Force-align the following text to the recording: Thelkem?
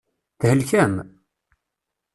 Thelkem? 0.41 0.93